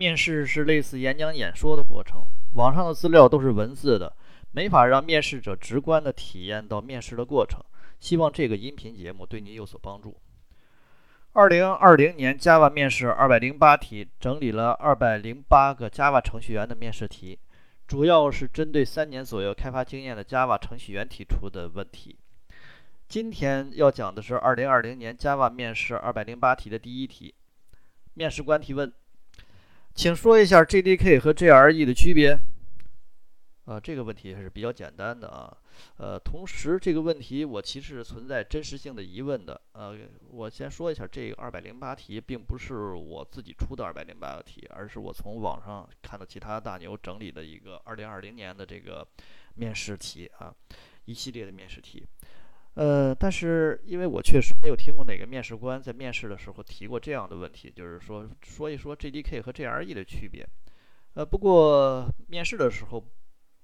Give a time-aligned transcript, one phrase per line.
[0.00, 4.10] 面试是类似演讲演说的过程，网上的资料都是文字的，
[4.50, 7.62] 没法让面试者直观的体验到面试的过程。
[7.98, 10.18] 希望这个音频节目对您有所帮助。
[11.32, 17.38] 二零二零年 Java 面试二百零八题，整理了二百零八个 Java 程序员的面试题，
[17.86, 22.16] 主要是针对三年左右开发经验的 Java 程序员提出的问题。
[23.06, 27.34] 今天要讲的是二零二零年 Java 面试二百零八题的第一题。
[28.14, 28.90] 面试官提问：
[29.94, 32.38] 请说一下 JDK 和 JRE 的区别。
[33.66, 35.56] 啊，这个问题还是比较简单的啊。
[35.98, 39.60] 呃，同时这个问题我其实存在真实性的疑问的。
[39.72, 39.96] 呃，
[40.30, 49.06] 我先说一下，这二百零八题并不是我自己出的二百零八个题，而是我从网上看到其他大牛整理的一个二零二零年的这个
[49.54, 50.52] 面试题啊，
[51.04, 52.04] 一系列的面试题。
[52.74, 60.46] 呃，但是因为我确实没有听过哪个面试官在面试的时候提过这样的问题，就是说说一说 JDK 和 JRE 的区别。
[61.14, 63.04] 呃，不过面试的时候。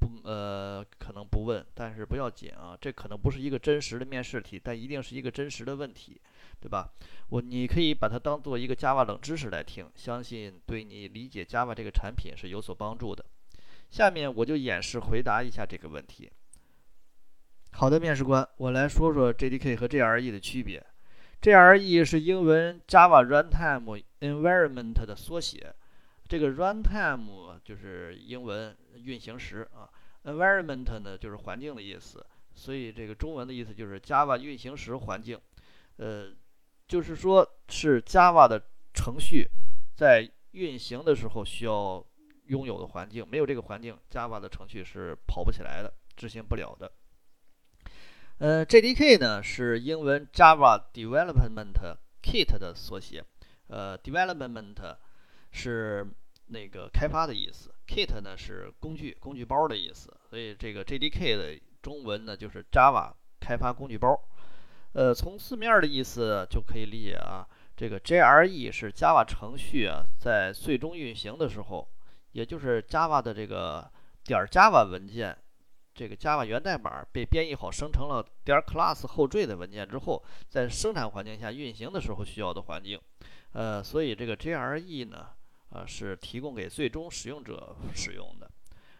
[0.00, 2.78] 不，呃，可能不问，但是不要紧啊。
[2.80, 6.20] 这可能不是一个真实的面试题，但一定是一个真实的问题，
[6.60, 6.92] 对吧？
[7.30, 13.24] 我你可以把它当做一个 Java 冷知识来听，相信对你理解 Java 这个产品是有所帮助的。
[13.90, 16.30] 下面我就演示回答一下这个问题。
[17.72, 20.84] 好的，面试官，我来说说 JDK 和 JRE 的区别。
[21.40, 25.74] JRE 是英文 Java Runtime Environment 的缩写。
[26.28, 29.88] 这个 runtime 就是英文运行时啊
[30.24, 35.40] ，environment 呢就是环境的意思，所以这个中文的意思就是 Java 运行时环境，
[35.96, 36.26] 呃，
[36.86, 39.48] 就是说是 Java 的程序
[39.96, 42.04] 在运行的时候需要
[42.46, 46.92] 拥有的环境，没有这个环境，Java 的程序是跑不起来的，执行不了的。
[48.38, 53.24] 呃，JDK 呢是英文 Java Development Kit 的缩写，
[53.66, 54.96] 呃，Development
[55.50, 56.06] 是
[56.46, 64.16] 那个开发的意思，Kit 呢是工具、工具包的意思，所以这个 JDK 的中文呢就是 Java 开发工具包。
[64.92, 67.44] 呃，从字面的意思就可以理解啊，
[67.76, 71.88] 这个 JRE 是 Java 程序啊在最终运行的时候，
[72.32, 73.90] 也就是 Java 的这个
[74.24, 75.36] 点 Java 文件，
[75.98, 83.00] 这个 Java 源代码被编译好生成了点 class 后缀的文件之后，在生产环境下运行的时候需要的环境。
[83.52, 85.30] 呃，所以这个 JRE 呢。
[85.70, 88.50] 呃，是提供给最终使用者使用的，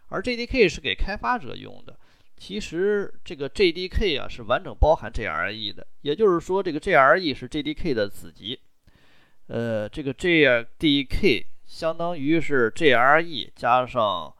[0.09, 1.99] 而 JDK 是给开发者用的。
[2.37, 8.61] 其实这个 JDK 啊是完整包含 JRE 的，也就是说这个 JRE 是 JDK 的子集。
[9.47, 14.31] 呃，这个 JDK 相当于是 JRE 加上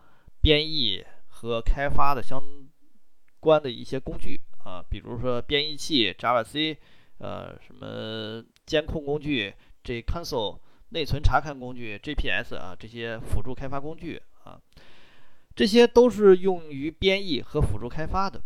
[0.43, 1.03] 编译
[1.41, 2.43] 和开发的相
[3.39, 6.77] 关的一些工具啊，比如说编译器 JavaC，
[7.19, 9.55] 呃，什么监控工具
[9.85, 10.59] JConsole。
[10.91, 14.59] 内存查看工具 GPS 啊，这些辅助开发工具啊，
[15.55, 18.41] 这些都是用于编译和辅助开发的。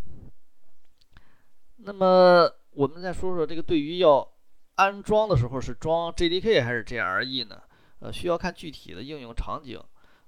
[1.77, 4.29] 那么我们再说说这个，对于要
[4.75, 7.63] 安装的时候是装 JDK 还是 JRE 呢？
[8.01, 9.81] 呃，需要看具体的应用场景。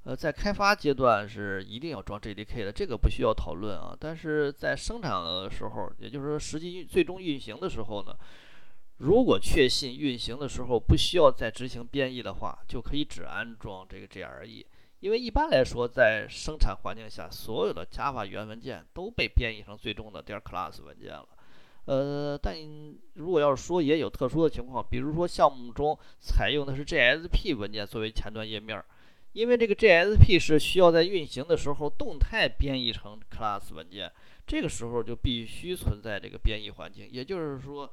[0.05, 3.97] 呃，在开发阶段是一定要装 JDK 的，这个不需要讨论啊。
[3.99, 8.15] 但是在生产的时候，也就是说实际最终运行的时候呢？
[8.99, 14.65] 如果确信运行的时候不需要再执行编译的话，就可以只安装这个 JRE。
[15.01, 21.27] 因为一般来说，在生产环境下，所有的 Java 原文件都被编译成最终的点 class 文件了。
[21.87, 22.57] 呃，但
[23.15, 28.83] 如果要是说也有特殊的情况，比如说项目中采用的是 JSP 文件作为前端页面，
[29.35, 34.11] 因为这个 JSP 是需要在运行的时候动态编译成 class 文件，
[34.47, 37.07] 这个时候就必须存在这个编译环境。
[37.13, 37.93] 也就是说。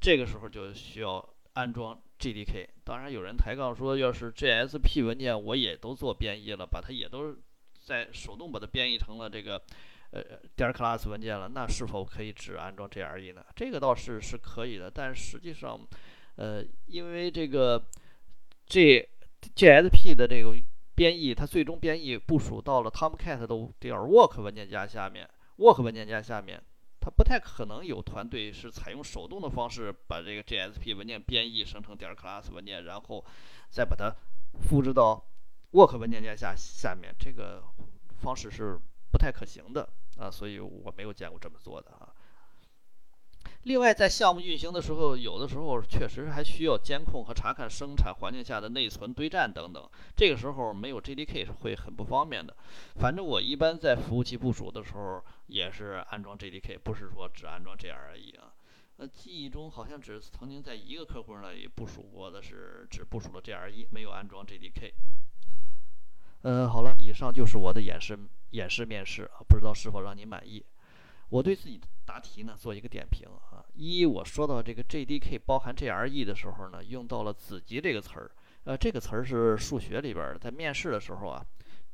[0.00, 2.66] 这个时候就需要安装 JDK。
[2.84, 7.34] 当然，有人抬杠说，要是 JSP 文件我也都做编译了，把它也都
[7.80, 9.62] 在手动把它编译成了这个
[10.10, 10.22] 呃
[10.56, 13.42] 点 class 文件了，那是否可以只安装 JRE 呢？
[13.56, 15.80] 这个倒是是可以的，但实际上，
[16.36, 17.82] 呃，因为这个
[18.66, 19.08] J
[19.56, 20.54] JSP 的这个
[20.94, 25.28] 编译，它最终编译部署到了 Tomcat 的点 work 文件夹下面
[25.58, 26.62] ，work 文件夹下面。
[27.00, 33.22] 它不太可能有团队是采用手动的方式把这个 JSP 文件编译生成点 class 文件，然后
[33.68, 34.14] 再把它
[34.62, 35.22] 复制到
[35.72, 37.62] work 文件夹下下面，这个
[38.22, 38.80] 方式是
[39.12, 39.86] 不太可行的
[40.16, 42.08] 啊，所以我没有见过这么做的啊。
[43.64, 49.88] 另外，在项目运行的时候，有的时候确实还需要监控和查看生产环境下的内存堆栈等等。
[50.14, 52.54] 这个时候没有 JDK 是会很不方便的。
[52.96, 58.52] 反正我一般在服务器部署的时候也是安装 JDK，不是说只安装 JRE 啊。
[58.98, 64.92] 呃，记忆中好像只曾经在一个客户那里部署过的是只部署了 JRE，没有安装 JDK。
[66.42, 68.18] 嗯，好了，以上就是我的演示
[68.50, 70.62] 演示面试啊，不知道是否让你满意。
[71.34, 73.58] 我对自己的答题呢做一个点评啊。
[73.74, 78.30] 一，我说到这个 JDK 包含 GRE 的时候呢，用到了子集这个词儿。
[78.62, 81.44] 呃，这个词儿是数学里边的，在面试的时候啊，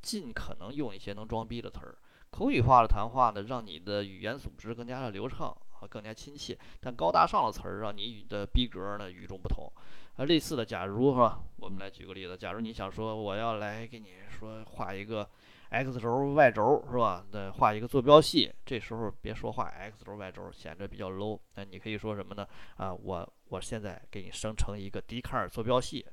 [0.03, 1.97] 尽可能用一些能装逼的词儿。
[2.31, 5.49] 口语化的谈话呢，让你的语言组织更加的流畅
[5.81, 6.59] 啊，更加亲切。
[6.79, 9.73] 但高大上的词儿让你的逼格呢与众不同。
[10.17, 15.27] 啊，类似的，假如是吧，我们来举个例子，假如你想说我要来给你说画一个。
[15.71, 17.25] X 轴、y 轴是吧？
[17.33, 21.39] 那画一个坐标系，这时候别说画 x 轴、y 轴，显得比较 low。
[21.55, 22.47] 那你可以说什么呢？
[22.77, 26.05] 啊，我我现在给你生成一个笛卡尔坐标系，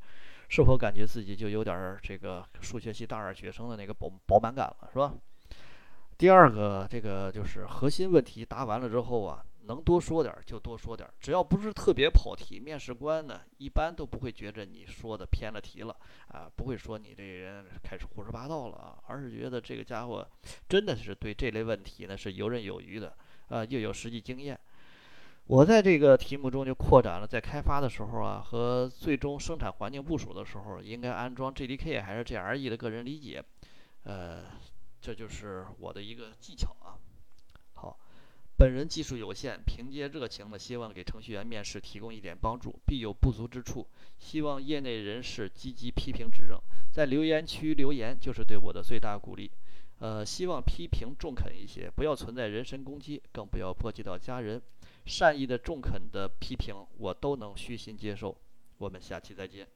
[0.47, 5.13] 是否感觉自己就有点这个数学系大二学生的那个饱饱满感了，是吧？
[6.17, 9.43] 第二个，这个就是核心问题答完了之后啊。
[9.67, 15.95] 能多说点就多说点，只要不是特别跑题，面试官呢一般都不会觉着你说的偏了题了
[16.29, 20.25] 啊，不会说你这人开始胡说八道了啊，而是觉得这个家伙
[20.69, 23.15] 真的是对这类问题呢是游刃有余的
[23.49, 24.57] 啊，又有实际经验。
[25.47, 33.43] 我在这个题目中就扩展了，在开发的时候啊和最终生产环境部署的时候，应该安装 JDK 还是 GRE 的个人理解，
[34.03, 34.43] 呃，
[34.99, 36.99] 这就是我的一个技巧啊。
[38.57, 43.87] 本人技术有限，凭借热情的希望给程序员面试提供一点帮助，必有不足之处，
[44.17, 46.59] 希望业内人士积极批评指正，
[46.91, 49.51] 在留言区留言就是对我的最大鼓励。
[49.99, 54.59] 呃，希望批评中肯一些，不要存在人身攻击，更不要波及到家人。
[55.05, 58.35] 善意的、中肯的批评我都能虚心接受。
[58.79, 59.67] 我们下期再见。